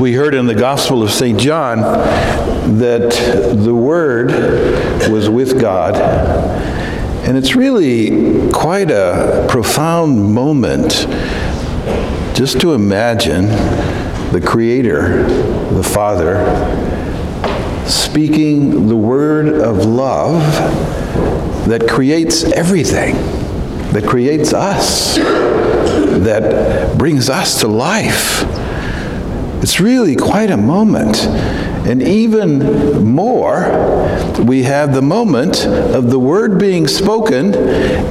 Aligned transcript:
We 0.00 0.12
heard 0.12 0.34
in 0.34 0.46
the 0.46 0.54
Gospel 0.56 1.04
of 1.04 1.10
St. 1.12 1.38
John 1.38 1.78
that 2.78 3.12
the 3.64 3.74
Word 3.74 4.32
was 5.08 5.28
with 5.28 5.60
God. 5.60 5.94
And 7.24 7.38
it's 7.38 7.54
really 7.54 8.50
quite 8.50 8.90
a 8.90 9.46
profound 9.48 10.34
moment 10.34 11.06
just 12.34 12.60
to 12.62 12.74
imagine 12.74 13.46
the 14.32 14.42
Creator, 14.44 15.22
the 15.74 15.84
Father, 15.84 16.42
speaking 17.86 18.88
the 18.88 18.96
word 18.96 19.48
of 19.48 19.84
love 19.84 20.42
that 21.68 21.88
creates 21.88 22.42
everything, 22.42 23.14
that 23.92 24.04
creates 24.04 24.52
us, 24.52 25.16
that 25.16 26.98
brings 26.98 27.30
us 27.30 27.60
to 27.60 27.68
life. 27.68 28.63
It's 29.64 29.80
really 29.80 30.14
quite 30.14 30.50
a 30.50 30.58
moment. 30.58 31.24
And 31.86 32.02
even 32.02 33.02
more, 33.02 33.62
we 34.38 34.64
have 34.64 34.92
the 34.92 35.00
moment 35.00 35.64
of 35.64 36.10
the 36.10 36.18
word 36.18 36.58
being 36.58 36.86
spoken 36.86 37.54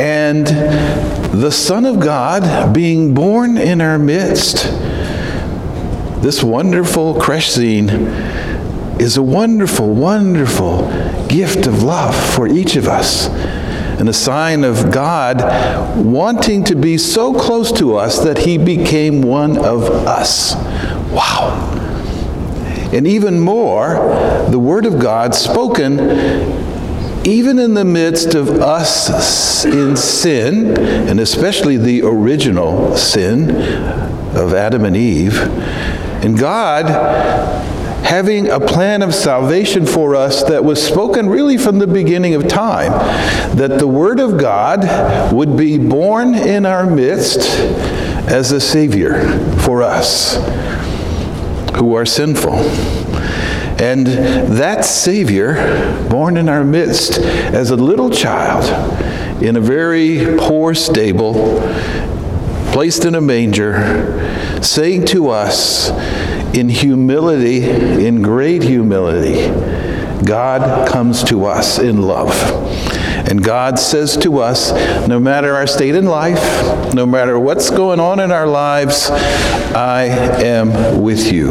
and 0.00 0.46
the 0.46 1.50
Son 1.50 1.86
of 1.86 1.98
God 1.98 2.72
being 2.72 3.14
born 3.14 3.58
in 3.58 3.80
our 3.80 3.98
midst. 3.98 4.62
This 6.22 6.40
wonderful 6.40 7.20
creche 7.20 7.50
scene 7.50 7.88
is 9.00 9.16
a 9.16 9.22
wonderful, 9.22 9.92
wonderful 9.92 10.88
gift 11.26 11.66
of 11.66 11.82
love 11.82 12.14
for 12.14 12.46
each 12.46 12.76
of 12.76 12.86
us 12.86 13.26
and 13.98 14.08
a 14.08 14.12
sign 14.12 14.62
of 14.62 14.92
God 14.92 15.42
wanting 15.96 16.62
to 16.64 16.76
be 16.76 16.96
so 16.96 17.34
close 17.34 17.72
to 17.72 17.96
us 17.96 18.20
that 18.20 18.38
he 18.38 18.56
became 18.56 19.20
one 19.20 19.58
of 19.58 19.90
us. 19.90 20.54
Wow. 21.12 21.66
And 22.92 23.06
even 23.06 23.38
more, 23.38 23.94
the 24.50 24.58
Word 24.58 24.84
of 24.86 24.98
God 24.98 25.34
spoken 25.34 26.00
even 27.24 27.58
in 27.58 27.74
the 27.74 27.84
midst 27.84 28.34
of 28.34 28.48
us 28.48 29.64
in 29.64 29.96
sin, 29.96 30.76
and 31.08 31.20
especially 31.20 31.76
the 31.76 32.02
original 32.02 32.96
sin 32.96 33.50
of 34.34 34.54
Adam 34.54 34.84
and 34.84 34.96
Eve, 34.96 35.38
and 36.24 36.38
God 36.38 36.86
having 38.04 38.48
a 38.48 38.58
plan 38.58 39.02
of 39.02 39.14
salvation 39.14 39.84
for 39.86 40.16
us 40.16 40.42
that 40.44 40.64
was 40.64 40.84
spoken 40.84 41.28
really 41.28 41.58
from 41.58 41.78
the 41.78 41.86
beginning 41.86 42.34
of 42.34 42.48
time, 42.48 42.92
that 43.56 43.78
the 43.78 43.86
Word 43.86 44.18
of 44.18 44.38
God 44.38 45.32
would 45.32 45.56
be 45.56 45.78
born 45.78 46.34
in 46.34 46.64
our 46.64 46.88
midst 46.88 47.40
as 48.28 48.50
a 48.50 48.60
Savior 48.60 49.38
for 49.60 49.82
us 49.82 50.38
who 51.76 51.94
are 51.94 52.06
sinful. 52.06 52.54
And 53.80 54.06
that 54.06 54.84
Savior, 54.84 56.06
born 56.10 56.36
in 56.36 56.48
our 56.48 56.64
midst 56.64 57.18
as 57.18 57.70
a 57.70 57.76
little 57.76 58.10
child 58.10 58.64
in 59.42 59.56
a 59.56 59.60
very 59.60 60.36
poor 60.38 60.74
stable, 60.74 61.60
placed 62.72 63.04
in 63.04 63.14
a 63.14 63.20
manger, 63.20 64.62
saying 64.62 65.06
to 65.06 65.30
us 65.30 65.90
in 66.54 66.68
humility, 66.68 67.64
in 68.04 68.22
great 68.22 68.62
humility, 68.62 69.48
God 70.24 70.88
comes 70.88 71.24
to 71.24 71.46
us 71.46 71.78
in 71.78 72.02
love. 72.02 72.30
And 73.30 73.44
God 73.44 73.78
says 73.78 74.16
to 74.18 74.40
us, 74.40 74.72
no 75.06 75.20
matter 75.20 75.54
our 75.54 75.68
state 75.68 75.94
in 75.94 76.04
life, 76.04 76.92
no 76.94 77.06
matter 77.06 77.38
what's 77.38 77.70
going 77.70 78.00
on 78.00 78.18
in 78.18 78.32
our 78.32 78.48
lives, 78.48 79.08
I 79.08 80.06
am 80.42 81.00
with 81.00 81.32
you. 81.32 81.50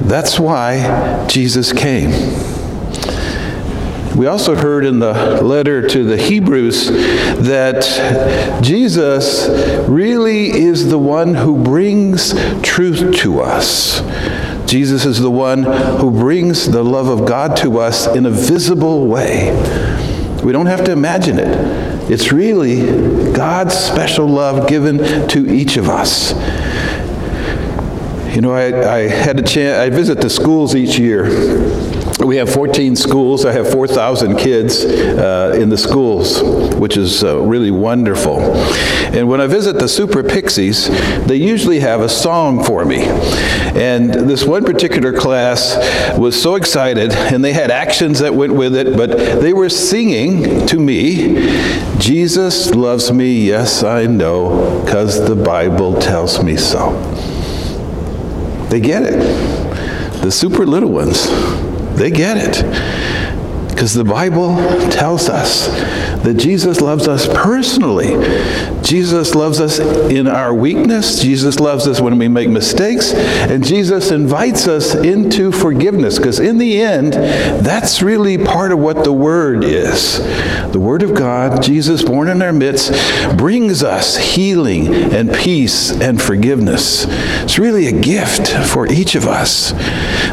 That's 0.00 0.40
why 0.40 1.26
Jesus 1.28 1.74
came. 1.74 2.08
We 4.16 4.26
also 4.26 4.56
heard 4.56 4.86
in 4.86 4.98
the 4.98 5.42
letter 5.42 5.86
to 5.86 6.04
the 6.04 6.16
Hebrews 6.16 6.88
that 6.88 8.62
Jesus 8.62 9.46
really 9.88 10.50
is 10.50 10.88
the 10.88 10.98
one 10.98 11.34
who 11.34 11.62
brings 11.62 12.32
truth 12.62 13.14
to 13.18 13.40
us. 13.40 14.00
Jesus 14.68 15.06
is 15.06 15.18
the 15.18 15.30
one 15.30 15.62
who 15.62 16.10
brings 16.10 16.70
the 16.70 16.82
love 16.82 17.08
of 17.08 17.26
God 17.26 17.56
to 17.56 17.78
us 17.78 18.06
in 18.06 18.26
a 18.26 18.30
visible 18.30 19.06
way. 19.06 19.50
We 20.44 20.52
don't 20.52 20.66
have 20.66 20.84
to 20.84 20.92
imagine 20.92 21.38
it. 21.38 22.10
It's 22.10 22.32
really 22.32 23.32
God's 23.32 23.74
special 23.74 24.26
love 24.26 24.68
given 24.68 24.98
to 25.28 25.50
each 25.50 25.78
of 25.78 25.88
us. 25.88 26.32
You 28.34 28.42
know, 28.42 28.52
I, 28.52 28.96
I 28.96 29.08
had 29.08 29.38
a 29.38 29.42
chance, 29.42 29.78
I 29.78 29.88
visit 29.88 30.20
the 30.20 30.28
schools 30.28 30.74
each 30.74 30.98
year. 30.98 31.24
We 32.18 32.36
have 32.36 32.52
14 32.52 32.96
schools. 32.96 33.44
I 33.44 33.52
have 33.52 33.70
4,000 33.70 34.36
kids 34.36 34.84
uh, 34.84 35.56
in 35.58 35.68
the 35.68 35.78
schools, 35.78 36.42
which 36.74 36.96
is 36.96 37.22
uh, 37.22 37.40
really 37.40 37.70
wonderful. 37.70 38.40
And 38.40 39.28
when 39.28 39.40
I 39.40 39.46
visit 39.46 39.78
the 39.78 39.88
Super 39.88 40.22
Pixies, 40.24 40.88
they 41.26 41.36
usually 41.36 41.78
have 41.80 42.00
a 42.00 42.08
song 42.08 42.64
for 42.64 42.84
me. 42.84 43.04
And 43.04 44.12
this 44.12 44.44
one 44.44 44.64
particular 44.64 45.12
class 45.12 45.76
was 46.18 46.40
so 46.40 46.56
excited, 46.56 47.12
and 47.12 47.44
they 47.44 47.52
had 47.52 47.70
actions 47.70 48.18
that 48.18 48.34
went 48.34 48.52
with 48.52 48.74
it, 48.74 48.96
but 48.96 49.40
they 49.40 49.52
were 49.52 49.68
singing 49.68 50.66
to 50.66 50.78
me, 50.78 51.36
Jesus 51.98 52.74
loves 52.74 53.12
me, 53.12 53.46
yes, 53.46 53.84
I 53.84 54.06
know, 54.06 54.82
because 54.84 55.26
the 55.28 55.36
Bible 55.36 56.00
tells 56.00 56.42
me 56.42 56.56
so. 56.56 56.92
They 58.70 58.80
get 58.80 59.04
it. 59.04 59.18
The 60.22 60.32
super 60.32 60.66
little 60.66 60.90
ones, 60.90 61.28
they 61.98 62.10
get 62.10 62.36
it. 62.38 63.68
Because 63.68 63.94
the 63.94 64.04
Bible 64.04 64.56
tells 64.90 65.28
us 65.28 65.68
that 66.22 66.34
Jesus 66.34 66.80
loves 66.80 67.08
us 67.08 67.26
personally. 67.28 68.08
Jesus 68.82 69.34
loves 69.34 69.60
us 69.60 69.78
in 69.78 70.26
our 70.26 70.54
weakness. 70.54 71.20
Jesus 71.20 71.60
loves 71.60 71.86
us 71.86 72.00
when 72.00 72.18
we 72.18 72.28
make 72.28 72.48
mistakes. 72.48 73.12
And 73.12 73.64
Jesus 73.64 74.10
invites 74.10 74.66
us 74.66 74.94
into 74.94 75.52
forgiveness. 75.52 76.18
Because 76.18 76.40
in 76.40 76.58
the 76.58 76.80
end, 76.80 77.12
that's 77.14 78.02
really 78.02 78.38
part 78.38 78.72
of 78.72 78.78
what 78.78 79.04
the 79.04 79.12
Word 79.12 79.64
is. 79.64 80.18
The 80.72 80.80
Word 80.80 81.02
of 81.02 81.14
God, 81.14 81.62
Jesus 81.62 82.02
born 82.02 82.28
in 82.28 82.42
our 82.42 82.52
midst, 82.52 82.92
brings 83.36 83.82
us 83.82 84.16
healing 84.16 84.94
and 85.12 85.32
peace 85.32 85.90
and 85.90 86.20
forgiveness. 86.20 87.06
It's 87.42 87.58
really 87.58 87.86
a 87.86 88.00
gift 88.00 88.48
for 88.48 88.86
each 88.86 89.14
of 89.14 89.26
us. 89.26 89.72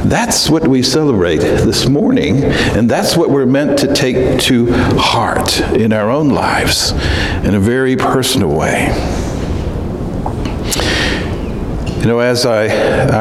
That's 0.06 0.50
what 0.50 0.68
we 0.68 0.84
celebrate 0.84 1.40
this 1.40 1.88
morning, 1.88 2.44
and 2.44 2.90
that's 2.90 3.18
what 3.18 3.32
we're 3.32 3.48
meant 3.48 3.80
to 3.80 3.94
take 3.94 4.40
to 4.42 4.72
heart 4.98 5.62
in 5.76 5.94
our 5.94 6.10
own 6.10 6.30
lives 6.30 6.92
in 7.44 7.56
a 7.56 7.60
very 7.60 7.96
personal 7.96 8.56
way. 8.56 8.88
You 12.00 12.12
know, 12.12 12.20
as 12.20 12.46
I, 12.46 12.68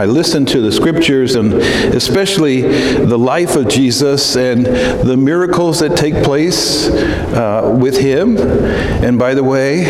I 0.02 0.04
listen 0.04 0.44
to 0.44 0.60
the 0.60 0.70
scriptures 0.70 1.36
and 1.36 1.54
especially 1.54 2.60
the 2.60 3.16
life 3.16 3.56
of 3.56 3.66
Jesus 3.66 4.36
and 4.36 4.66
the 4.66 5.16
miracles 5.16 5.80
that 5.80 5.96
take 5.96 6.22
place 6.22 6.88
uh, 6.88 7.74
with 7.80 7.96
him, 7.96 8.36
and 8.36 9.18
by 9.18 9.32
the 9.32 9.42
way, 9.42 9.86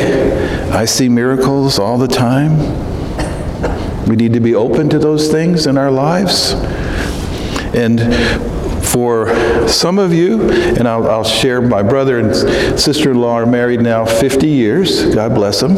I 0.71 0.85
see 0.85 1.09
miracles 1.09 1.79
all 1.81 1.99
the 1.99 2.07
time. 2.07 2.57
We 4.07 4.15
need 4.15 4.33
to 4.35 4.41
be 4.41 4.55
open 4.55 4.89
to 4.91 5.01
those 5.01 5.29
things 5.29 5.67
in 5.67 5.77
our 5.77 5.91
lives. 5.91 6.53
And 7.75 7.99
for 8.95 9.29
some 9.69 9.99
of 9.99 10.15
you, 10.15 10.49
and 10.53 10.87
I'll, 10.87 11.11
I'll 11.11 11.25
share 11.25 11.61
my 11.61 11.83
brother 11.83 12.21
and 12.21 12.33
sister 12.79 13.11
in 13.11 13.21
law 13.21 13.35
are 13.35 13.45
married 13.45 13.81
now 13.81 14.07
50 14.07 14.47
years. 14.47 15.13
God 15.13 15.35
bless 15.35 15.59
them. 15.61 15.75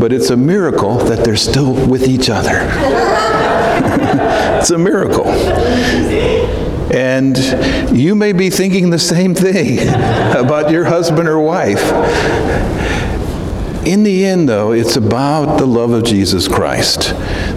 But 0.00 0.12
it's 0.12 0.30
a 0.30 0.36
miracle 0.36 0.98
that 0.98 1.24
they're 1.24 1.36
still 1.36 1.72
with 1.86 2.08
each 2.08 2.28
other. 2.28 2.58
it's 4.58 4.70
a 4.70 4.78
miracle. 4.78 5.28
And 6.92 7.36
you 7.96 8.16
may 8.16 8.32
be 8.32 8.50
thinking 8.50 8.90
the 8.90 8.98
same 8.98 9.34
thing 9.36 9.88
about 10.36 10.72
your 10.72 10.86
husband 10.86 11.28
or 11.28 11.38
wife. 11.38 11.82
In 13.86 14.02
the 14.02 14.26
end, 14.26 14.48
though, 14.48 14.72
it's 14.72 14.96
about 14.96 15.58
the 15.58 15.64
love 15.64 15.92
of 15.92 16.02
Jesus 16.02 16.48
Christ 16.48 17.10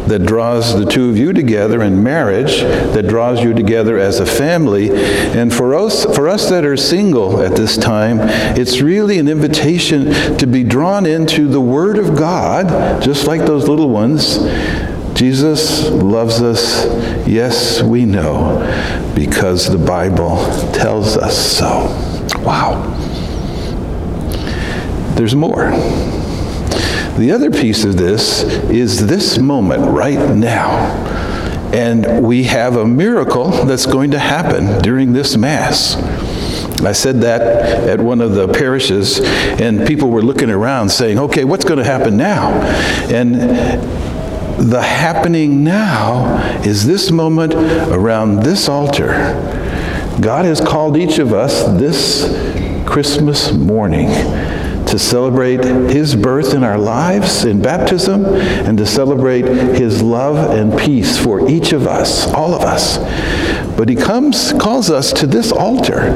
that 0.07 0.27
draws 0.27 0.77
the 0.77 0.85
two 0.85 1.09
of 1.09 1.17
you 1.17 1.33
together 1.33 1.81
in 1.81 2.03
marriage, 2.03 2.59
that 2.61 3.07
draws 3.07 3.41
you 3.41 3.51
together 3.55 3.97
as 3.97 4.19
a 4.19 4.27
family. 4.27 4.91
And 4.91 5.51
for 5.51 5.73
us, 5.73 6.05
for 6.15 6.29
us 6.29 6.47
that 6.51 6.65
are 6.65 6.77
single 6.77 7.41
at 7.41 7.55
this 7.55 7.77
time, 7.77 8.19
it's 8.55 8.79
really 8.79 9.17
an 9.17 9.27
invitation 9.27 10.37
to 10.37 10.45
be 10.45 10.63
drawn 10.63 11.07
into 11.07 11.47
the 11.47 11.61
Word 11.61 11.97
of 11.97 12.15
God, 12.15 13.01
just 13.01 13.25
like 13.25 13.41
those 13.47 13.67
little 13.67 13.89
ones. 13.89 14.37
Jesus 15.15 15.89
loves 15.89 16.43
us, 16.43 16.85
yes, 17.27 17.81
we 17.81 18.05
know, 18.05 18.59
because 19.15 19.67
the 19.67 19.83
Bible 19.83 20.37
tells 20.73 21.17
us 21.17 21.57
so. 21.57 21.87
Wow. 22.43 22.85
There's 25.15 25.33
more. 25.33 25.71
The 27.19 27.33
other 27.33 27.51
piece 27.51 27.83
of 27.83 27.97
this 27.97 28.43
is 28.69 29.05
this 29.07 29.37
moment 29.37 29.91
right 29.91 30.33
now. 30.33 30.69
And 31.73 32.25
we 32.25 32.45
have 32.45 32.77
a 32.77 32.87
miracle 32.87 33.49
that's 33.49 33.85
going 33.85 34.11
to 34.11 34.19
happen 34.19 34.81
during 34.81 35.11
this 35.11 35.35
Mass. 35.35 35.97
I 36.81 36.93
said 36.93 37.19
that 37.19 37.41
at 37.41 37.99
one 37.99 38.21
of 38.21 38.35
the 38.35 38.47
parishes, 38.47 39.19
and 39.19 39.85
people 39.85 40.09
were 40.09 40.21
looking 40.21 40.49
around 40.49 40.91
saying, 40.91 41.19
okay, 41.19 41.43
what's 41.43 41.65
going 41.65 41.79
to 41.79 41.83
happen 41.83 42.15
now? 42.15 42.53
And 43.13 43.35
the 44.57 44.81
happening 44.81 45.61
now 45.61 46.37
is 46.63 46.87
this 46.87 47.11
moment 47.11 47.53
around 47.53 48.43
this 48.43 48.69
altar. 48.69 49.09
God 50.21 50.45
has 50.45 50.61
called 50.61 50.95
each 50.95 51.19
of 51.19 51.33
us 51.33 51.65
this 51.77 52.87
Christmas 52.87 53.51
morning 53.51 54.07
to 54.89 54.99
celebrate 54.99 55.63
his 55.63 56.15
birth 56.15 56.53
in 56.53 56.63
our 56.63 56.77
lives 56.77 57.45
in 57.45 57.61
baptism 57.61 58.25
and 58.25 58.77
to 58.77 58.85
celebrate 58.85 59.45
his 59.45 60.01
love 60.01 60.51
and 60.51 60.77
peace 60.79 61.17
for 61.17 61.47
each 61.49 61.73
of 61.73 61.85
us, 61.87 62.27
all 62.33 62.53
of 62.53 62.61
us. 62.61 62.97
But 63.77 63.87
he 63.87 63.95
comes, 63.95 64.51
calls 64.53 64.89
us 64.89 65.13
to 65.13 65.27
this 65.27 65.51
altar 65.51 66.11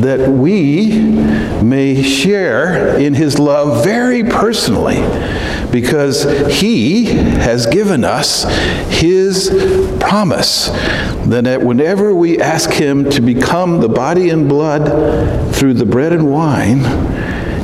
that 0.00 0.28
we 0.30 1.00
may 1.62 2.02
share 2.02 2.98
in 2.98 3.14
his 3.14 3.38
love 3.38 3.84
very 3.84 4.24
personally 4.24 4.96
because 5.70 6.24
he 6.58 7.04
has 7.04 7.66
given 7.66 8.04
us 8.04 8.44
his 8.88 9.48
promise 10.00 10.68
that 11.28 11.62
whenever 11.62 12.14
we 12.14 12.40
ask 12.40 12.70
him 12.70 13.08
to 13.10 13.20
become 13.20 13.80
the 13.80 13.88
body 13.88 14.30
and 14.30 14.48
blood 14.48 15.54
through 15.54 15.74
the 15.74 15.84
bread 15.84 16.12
and 16.12 16.30
wine, 16.30 16.80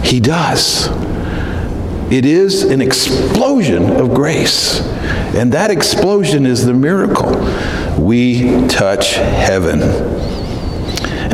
he 0.04 0.20
does. 0.20 0.88
It 2.12 2.24
is 2.24 2.62
an 2.62 2.80
explosion 2.80 3.90
of 3.90 4.14
grace. 4.14 4.80
And 5.34 5.52
that 5.52 5.70
explosion 5.70 6.46
is 6.46 6.64
the 6.64 6.74
miracle. 6.74 7.32
We 7.98 8.68
touch 8.68 9.14
heaven. 9.14 9.82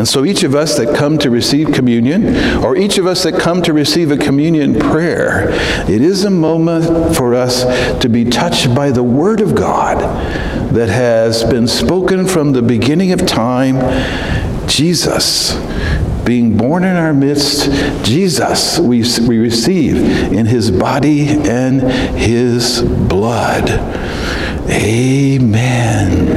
And 0.01 0.09
so 0.09 0.25
each 0.25 0.45
of 0.45 0.55
us 0.55 0.79
that 0.79 0.97
come 0.97 1.19
to 1.19 1.29
receive 1.29 1.73
communion, 1.73 2.65
or 2.65 2.77
each 2.77 2.97
of 2.97 3.07
us 3.07 3.25
that 3.25 3.39
come 3.39 3.61
to 3.63 3.75
receive 3.75 4.11
a 4.11 4.17
communion 4.17 4.79
prayer, 4.79 5.51
it 5.91 6.01
is 6.01 6.25
a 6.25 6.31
moment 6.31 7.15
for 7.15 7.35
us 7.35 7.65
to 8.01 8.09
be 8.09 8.25
touched 8.25 8.75
by 8.75 8.91
the 8.91 9.03
Word 9.03 9.43
of 9.43 9.55
God 9.55 9.99
that 10.73 10.89
has 10.89 11.45
been 11.45 11.69
spoken 11.69 12.27
from 12.27 12.53
the 12.53 12.63
beginning 12.63 13.13
of 13.13 13.27
time. 13.27 13.77
Jesus, 14.67 15.53
being 16.31 16.57
born 16.57 16.85
in 16.85 16.95
our 16.95 17.13
midst, 17.13 17.65
Jesus, 18.05 18.79
we, 18.79 19.03
we 19.27 19.37
receive 19.39 19.97
in 20.33 20.47
his 20.47 20.71
body 20.71 21.27
and 21.29 21.83
his 22.17 22.83
blood. 22.83 23.69
Amen. 24.71 26.29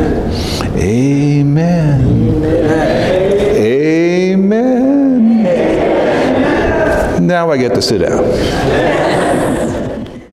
Amen. 0.75 2.43
Amen. 3.55 4.47
Now 7.27 7.51
I 7.51 7.57
get 7.57 7.75
to 7.75 7.81
sit 7.83 7.99
down. 7.99 9.12